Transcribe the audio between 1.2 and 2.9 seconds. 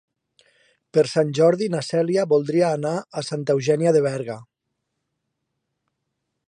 Jordi na Cèlia voldria